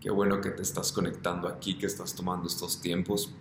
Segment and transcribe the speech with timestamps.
[0.00, 3.32] Qué bueno que te estás conectando aquí, que estás tomando estos tiempos.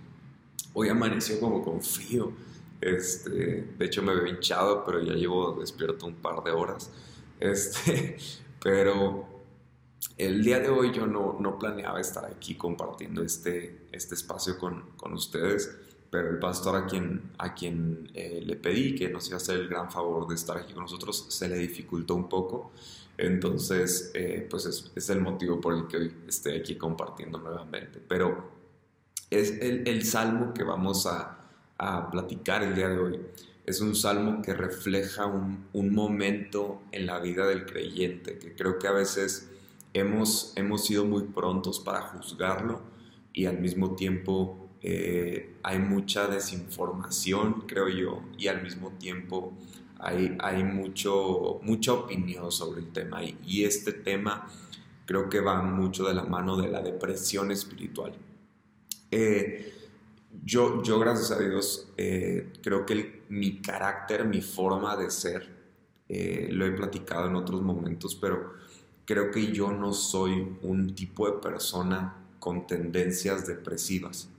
[0.74, 2.34] Hoy amaneció como con frío.
[2.82, 3.30] Este,
[3.78, 6.92] de hecho me veo hinchado, pero ya llevo despierto un par de horas.
[7.42, 8.18] Este,
[8.62, 9.26] pero
[10.18, 14.90] el día de hoy yo no, no planeaba estar aquí compartiendo este, este espacio con,
[14.98, 15.74] con ustedes,
[16.10, 19.56] pero el pastor a quien, a quien eh, le pedí que nos iba a hacer
[19.56, 22.74] el gran favor de estar aquí con nosotros se le dificultó un poco.
[23.20, 24.66] Entonces, eh, pues
[24.96, 28.02] es, el motivo por el que hoy estoy aquí compartiendo nuevamente.
[28.08, 28.50] Pero
[29.30, 31.36] es el, salmo que vamos a,
[32.12, 33.20] platicar el día de hoy.
[33.66, 38.80] Es un salmo que refleja un, un, momento en la vida del creyente, que creo
[38.80, 39.50] que a veces
[39.94, 42.82] hemos, hemos sido muy prontos para juzgarlo
[43.34, 49.54] y al mismo tiempo eh, hay mucha desinformación, creo yo, y al mismo tiempo
[50.00, 54.48] hay, mucho, mucha opinión sobre el tema y, este tema
[55.06, 58.14] creo que va mucho de la mano de la depresión espiritual.
[59.12, 59.74] Eh,
[60.46, 65.50] yo, yo, gracias a Dios, eh, creo que mi carácter, mi forma de ser,
[66.08, 68.54] eh, lo he platicado en otros momentos, pero
[69.06, 74.30] creo que yo no soy un tipo de persona con tendencias depresivas.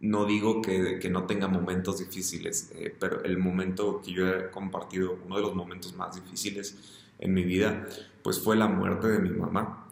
[0.00, 5.18] No digo que, no tenga momentos difíciles, eh, pero el momento que yo he compartido,
[5.26, 6.76] uno de los momentos más difíciles
[7.18, 7.86] en mi vida,
[8.22, 9.86] pues fue la muerte de mi mamá.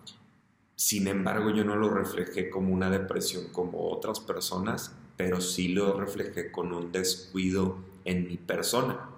[0.77, 5.99] Sin embargo, yo no lo reflejé como una depresión como otras personas, pero sí lo
[5.99, 9.09] reflejé con un descuido en mi persona,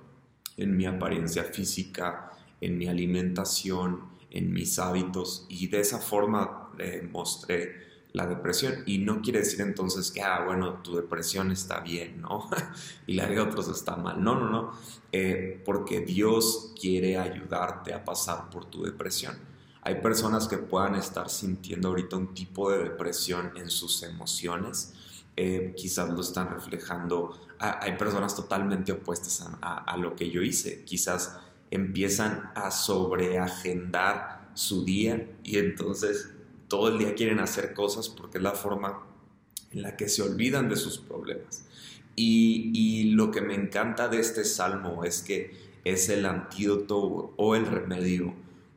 [0.56, 7.06] en mi apariencia física, en mi alimentación, en mis hábitos, y de esa forma eh,
[7.12, 8.82] mostré la depresión.
[8.86, 12.48] Y no quiere decir entonces que, ah, bueno, tu depresión está bien, ¿no?
[13.06, 14.22] y la de otros está mal.
[14.22, 14.72] No, no, no.
[15.12, 19.36] Eh, porque Dios quiere ayudarte a pasar por tu depresión.
[19.82, 24.94] Hay personas que puedan estar sintiendo ahorita un tipo de depresión en sus emociones.
[25.36, 27.38] Eh, quizás lo están reflejando.
[27.60, 30.84] hay personas totalmente opuestas a, a lo que yo hice.
[30.84, 31.38] Quizás
[31.70, 36.30] empiezan a sobreagendar su día y entonces
[36.68, 39.02] todo el día quieren hacer cosas porque es la forma
[39.72, 41.64] en la que se olvidan de sus problemas.
[42.14, 45.52] Y, lo que me encanta de este salmo es que
[45.84, 48.34] es el antídoto o el remedio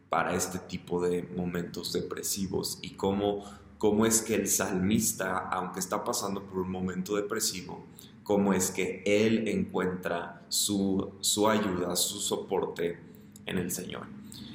[0.09, 3.43] para este tipo de momentos depresivos y cómo,
[3.77, 7.83] cómo es que el salmista, aunque está pasando por un momento depresivo,
[8.23, 12.99] cómo es que él encuentra su, su ayuda, su soporte
[13.45, 14.05] en el Señor.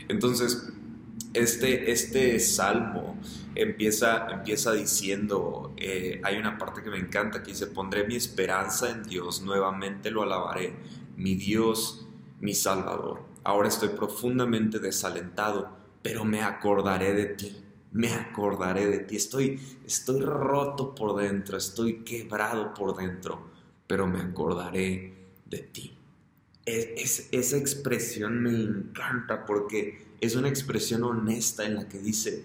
[0.08, 0.69] Entonces,
[1.36, 3.19] este, este salmo
[3.54, 8.91] empieza, empieza diciendo, eh, hay una parte que me encanta que dice, pondré mi esperanza
[8.91, 10.75] en Dios, nuevamente lo alabaré,
[11.16, 12.06] mi Dios,
[12.41, 13.22] mi Salvador.
[13.44, 17.56] Ahora estoy profundamente desalentado, pero me acordaré de ti,
[17.92, 19.16] me acordaré de ti.
[19.16, 23.50] Estoy, estoy roto por dentro, estoy quebrado por dentro,
[23.86, 25.14] pero me acordaré
[25.44, 25.95] de ti.
[26.66, 32.44] Es, esa expresión me encanta porque es una expresión honesta en la que dice,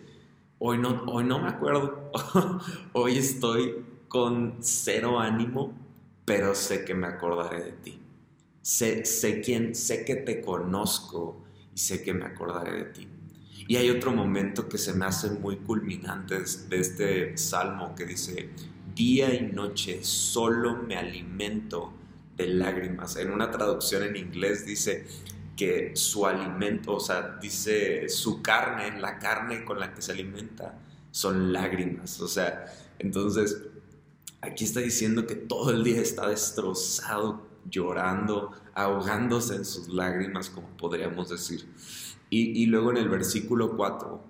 [0.59, 2.12] hoy no, hoy no me acuerdo,
[2.94, 5.74] hoy estoy con cero ánimo,
[6.24, 8.00] pero sé que me acordaré de ti.
[8.62, 11.44] Sé, sé, quién, sé que te conozco
[11.74, 13.08] y sé que me acordaré de ti.
[13.68, 18.50] Y hay otro momento que se me hace muy culminante de este salmo que dice,
[18.94, 21.94] día y noche solo me alimento
[22.38, 23.16] de lágrimas.
[23.18, 25.06] En una traducción en inglés dice,
[25.62, 30.80] que su alimento, o sea, dice su carne, la carne con la que se alimenta,
[31.12, 32.19] son lágrimas.
[32.19, 32.66] O sea,
[32.97, 33.62] entonces,
[34.42, 40.68] aquí está diciendo que todo el día está destrozado, llorando, ahogándose en sus lágrimas, como
[40.78, 41.68] podríamos decir.
[42.31, 44.24] Y, y luego en el versículo 4,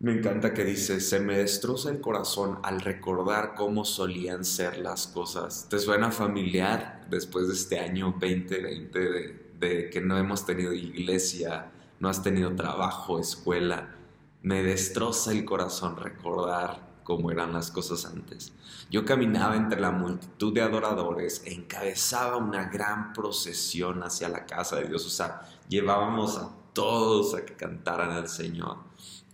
[0.00, 5.06] me encanta que dice, se me destroza el corazón al recordar cómo solían ser las
[5.06, 5.66] cosas.
[5.70, 11.70] ¿Te suena familiar después de este año 2020 de, que no hemos tenido iglesia,
[12.00, 13.94] no has tenido trabajo, escuela.
[14.42, 18.52] Me destroza el corazón recordar cómo eran las cosas antes.
[18.90, 24.76] Yo caminaba entre la multitud de adoradores e encabezaba una gran procesión hacia la casa
[24.76, 25.06] de Dios.
[25.06, 28.78] O sea, llevábamos a todos a que cantaran al Señor,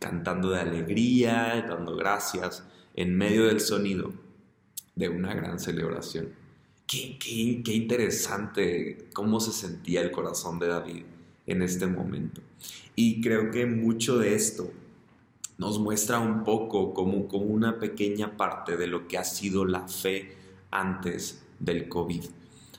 [0.00, 2.64] cantando de alegría, dando gracias,
[2.94, 4.12] en medio del sonido
[4.96, 6.34] de una gran celebración.
[6.86, 7.16] Qué,
[7.66, 11.04] interesante cómo se sentía el corazón de David
[11.46, 12.40] en este momento.
[12.96, 14.72] Y creo que mucho de esto
[15.56, 19.86] nos muestra un poco como, como una pequeña parte de lo que ha sido la
[19.86, 20.36] fe
[20.70, 22.24] antes del COVID.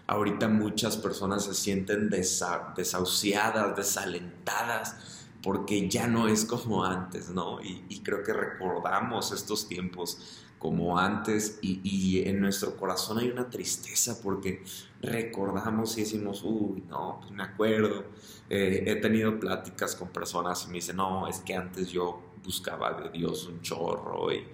[0.07, 7.61] Ahorita muchas personas se sienten desahuciadas, desalentadas, porque ya no es como antes, ¿no?
[7.61, 13.49] Y, y creo que recordamos estos tiempos como antes y, en nuestro corazón hay una
[13.49, 14.63] tristeza porque
[15.01, 18.05] recordamos y decimos, uy, no, pues me acuerdo.
[18.47, 22.93] Eh, he tenido pláticas con personas y me dicen, no, es que antes yo buscaba
[22.93, 24.45] de Dios un chorro y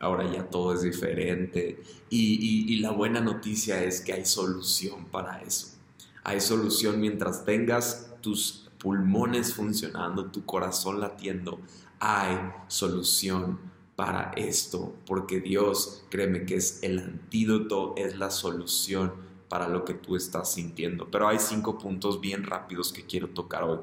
[0.00, 1.82] ahora ya todo es diferente.
[2.10, 5.78] Y, y la buena noticia es que hay solución para eso.
[6.24, 11.58] Hay solución mientras tengas tus pulmones funcionando, tu corazón latiendo.
[12.00, 12.38] Hay
[12.68, 13.58] solución
[13.96, 19.14] para esto, porque Dios, créeme que es el antídoto, es la solución
[19.48, 21.10] para lo que tú estás sintiendo.
[21.10, 23.78] Pero hay cinco puntos bien rápidos que quiero tocar hoy.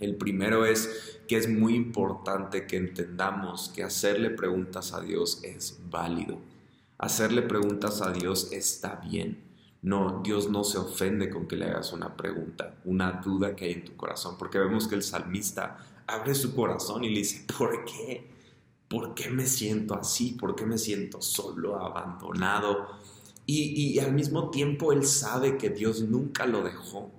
[0.00, 5.78] El primero es que es muy importante que entendamos que hacerle preguntas a Dios es
[5.90, 6.40] válido.
[6.96, 9.51] Hacerle preguntas a Dios está bien.
[9.82, 13.72] No, Dios no se ofende con que le hagas una pregunta, una duda que hay
[13.72, 17.84] en tu corazón, porque vemos que el salmista abre su corazón y le dice, ¿por
[17.84, 18.32] qué?
[18.92, 20.36] ¿por qué me siento así?
[20.38, 22.88] ¿Por qué me siento solo, abandonado?
[23.46, 27.10] Y, al mismo tiempo él sabe que Dios nunca lo dejó.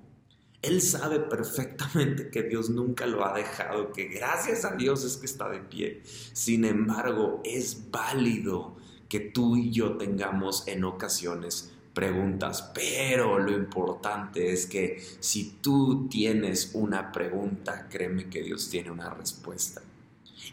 [0.62, 5.26] Él sabe perfectamente que Dios nunca lo ha dejado, que gracias a Dios es que
[5.26, 6.04] está de pie.
[6.06, 8.78] Sin embargo, es válido
[9.10, 16.08] que tú y yo tengamos en ocasiones preguntas, pero lo importante es que si tú
[16.10, 19.82] tienes una pregunta, créeme que Dios tiene una respuesta.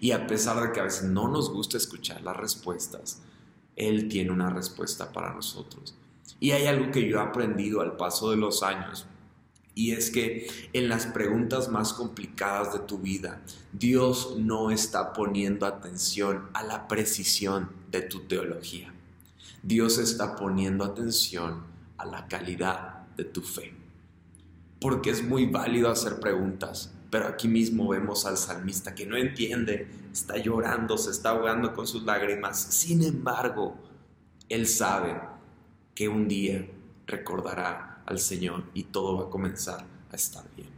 [0.01, 3.23] Y a pesar de que a veces no nos gusta escuchar las respuestas,
[3.77, 5.95] Él tiene una respuesta para nosotros.
[6.39, 9.07] Y hay algo que yo he aprendido al paso de los años,
[9.75, 13.41] y es que en las preguntas más complicadas de tu vida,
[13.73, 18.93] Dios no está poniendo atención a la precisión de tu teología.
[19.63, 21.65] Dios está poniendo atención
[21.99, 23.75] a la calidad de tu fe.
[24.81, 29.89] Porque es muy válido hacer preguntas, pero aquí mismo vemos al salmista que no entiende,
[30.13, 32.59] está llorando, se está ahogando con sus lágrimas.
[32.59, 33.77] Sin embargo,
[34.49, 35.21] él sabe
[35.95, 36.67] que un día
[37.07, 40.71] recordará al Señor y todo va a comenzar a estar bien.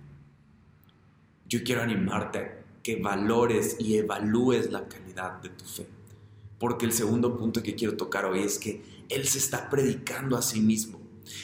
[1.46, 5.87] Yo quiero animarte a que valores y evalúes la calidad de tu fe.
[6.62, 10.43] Porque el segundo punto que quiero tocar hoy es que Él se está predicando a
[10.43, 11.00] sí mismo.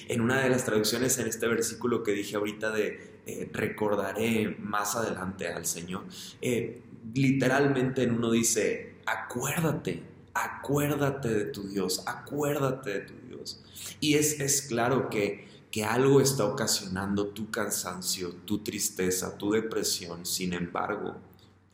[0.06, 4.94] En una de las traducciones en este versículo que dije ahorita de eh, recordaré más
[4.94, 6.04] adelante al Señor.
[6.40, 6.82] Eh,
[7.14, 10.04] literalmente en uno dice, acuérdate,
[10.34, 13.60] acuérdate de tu Dios, acuérdate de tu Dios.
[13.98, 20.24] Y es, es claro que, que algo está ocasionando tu cansancio, tu tristeza, tu depresión.
[20.24, 21.16] Sin embargo,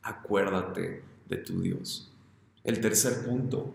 [0.02, 2.11] acuérdate de tu Dios.
[2.64, 3.75] El tercer punto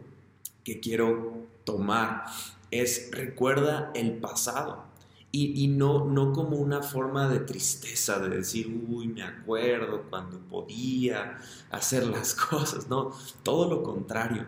[0.64, 2.26] que quiero tomar
[2.72, 4.90] es recuerda el pasado.
[5.32, 11.38] Y, no, no como una forma de tristeza, de decir, uy, me acuerdo cuando podía
[11.70, 13.12] hacer las cosas, no,
[13.44, 14.48] todo lo contrario,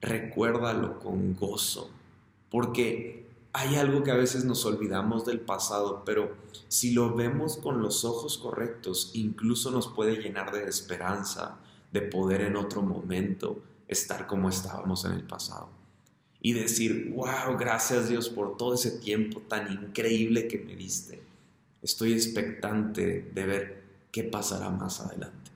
[0.00, 1.90] recuérdalo con gozo,
[2.50, 6.34] porque hay algo que a veces nos olvidamos del pasado, pero
[6.68, 11.58] si lo vemos con los ojos correctos, incluso nos puede llenar de esperanza,
[11.92, 13.58] de poder en otro momento
[13.92, 15.68] estar como estábamos en el pasado
[16.40, 21.22] y decir, wow, gracias Dios por todo ese tiempo tan increíble que me diste.
[21.80, 25.50] Estoy expectante de ver qué pasará más adelante.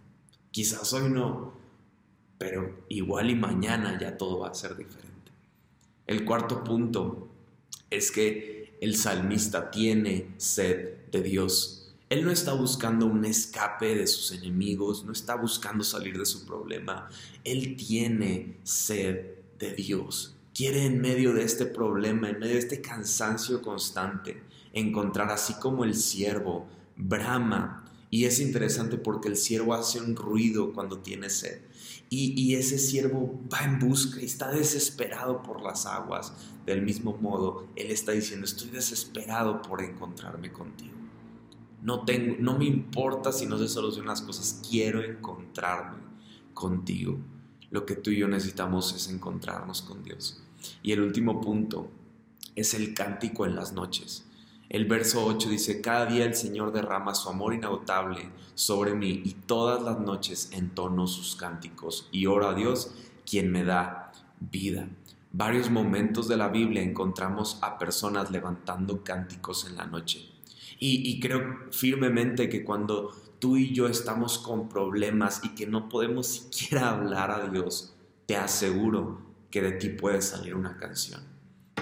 [0.52, 1.52] Quizás hoy no,
[2.38, 5.32] pero igual y mañana ya todo va a ser diferente.
[6.06, 7.28] El cuarto punto
[7.90, 11.85] es que el salmista tiene sed de Dios.
[12.08, 16.46] Él no está buscando un escape de sus enemigos, no está buscando salir de su
[16.46, 17.08] problema.
[17.44, 22.80] Él tiene sed de Dios quiere en medio de este problema, en medio de este
[22.80, 27.84] cansancio constante, encontrar así como el siervo brama.
[28.08, 31.60] Y es interesante porque el siervo hace un ruido cuando tiene sed.
[32.08, 36.32] Y, ese siervo va en busca y está desesperado por las aguas.
[36.64, 40.94] Del mismo modo, él está diciendo, estoy desesperado por encontrarme contigo.
[41.86, 46.02] No, tengo, no me importa si no se solucionan las cosas, quiero encontrarme
[46.52, 47.16] contigo.
[47.70, 50.42] Lo que tú y yo necesitamos es encontrarnos con Dios.
[50.82, 51.88] Y el último punto
[52.56, 54.26] es el cántico en las noches.
[54.68, 59.34] El verso 8 dice, cada día el Señor derrama su amor inagotable sobre mí y
[59.34, 64.88] todas las noches entono sus cánticos y oro a Dios quien me da vida.
[65.30, 70.35] Varios momentos de la Biblia encontramos a personas levantando cánticos en la noche.
[70.78, 76.26] Y, creo firmemente que cuando tú y yo estamos con problemas y que no podemos
[76.26, 77.94] siquiera hablar a Dios,
[78.26, 81.22] te aseguro que de ti puede salir una canción.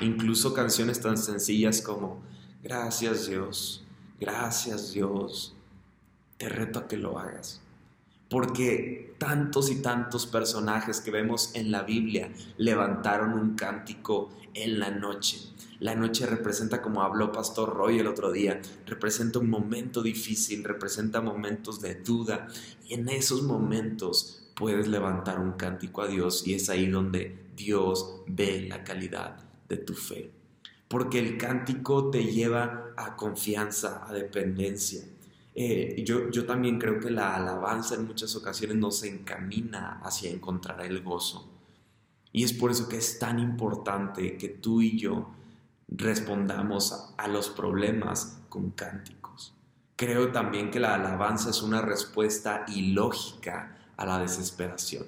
[0.00, 2.22] Incluso canciones tan sencillas como
[2.64, 3.84] Gracias Dios,
[4.18, 5.54] gracias Dios.
[6.38, 7.60] Te reto a que lo hagas.
[8.28, 14.90] Porque tantos y tantos personajes que vemos en la Biblia levantaron un cántico en la
[14.90, 15.38] noche.
[15.80, 21.20] La noche representa, como habló Pastor Roy el otro día, representa un momento difícil, representa
[21.20, 22.46] momentos de duda
[22.86, 28.22] y en esos momentos puedes levantar un cántico a Dios y es ahí donde Dios
[28.26, 29.36] ve la calidad
[29.68, 30.30] de tu fe.
[30.88, 35.04] Porque el cántico te lleva a confianza, a dependencia.
[35.56, 41.02] Eh, yo, también creo que la alabanza en muchas ocasiones nos encamina hacia encontrar el
[41.02, 41.48] gozo.
[42.32, 45.30] Y es por eso que es tan importante que tú y yo
[45.86, 49.54] respondamos a los problemas con cánticos.
[49.94, 55.06] Creo también que la alabanza es una respuesta ilógica a la desesperación.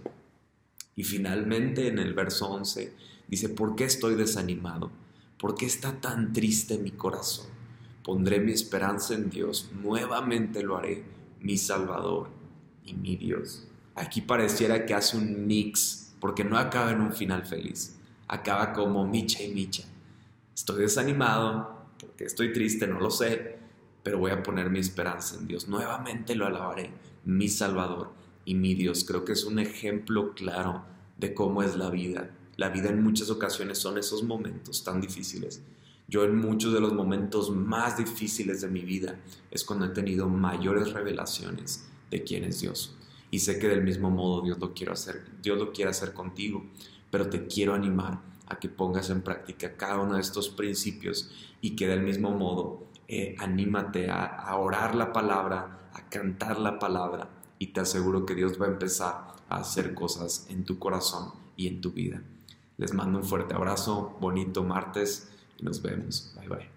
[0.94, 2.94] Y finalmente en el verso 11
[3.26, 4.92] dice, ¿por qué estoy desanimado?
[5.38, 7.55] ¿Por qué está tan triste mi corazón?
[8.06, 11.02] Pondré mi esperanza en Dios, nuevamente lo haré,
[11.40, 12.28] mi Salvador
[12.84, 13.66] y mi Dios.
[13.96, 17.96] Aquí pareciera que hace un mix, porque no acaba en un final feliz,
[18.28, 19.82] acaba como micha y micha.
[20.54, 23.58] Estoy desanimado, porque estoy triste, no lo sé,
[24.04, 25.66] pero voy a poner mi esperanza en Dios.
[25.66, 26.92] Nuevamente lo alabaré,
[27.25, 28.12] mi Salvador
[28.44, 29.02] y mi Dios.
[29.02, 30.84] Creo que es un ejemplo claro
[31.18, 32.30] de cómo es la vida.
[32.56, 35.60] La vida en muchas ocasiones son esos momentos tan difíciles.
[36.08, 39.18] Yo en muchos de los momentos más difíciles de mi vida
[39.50, 42.96] es cuando he tenido mayores revelaciones de quién es Dios.
[43.30, 46.64] Y sé que del mismo modo Dios lo quiere hacer, Dios lo quiere hacer contigo,
[47.10, 51.75] pero te quiero animar a que pongas en práctica cada uno de estos principios y
[51.75, 57.68] que del mismo modo eh, anímate a orar la palabra, a cantar la palabra y
[57.68, 61.80] te aseguro que Dios va a empezar a hacer cosas en tu corazón y en
[61.80, 62.22] tu vida.
[62.76, 66.32] Les mando un fuerte abrazo, bonito martes y nos vemos.
[66.38, 66.75] Bye bye.